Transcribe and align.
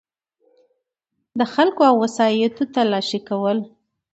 دخلګو 1.39 1.83
او 1.89 1.95
وسایطو 2.03 2.63
تلاښي 2.73 3.19
کول 3.29 3.57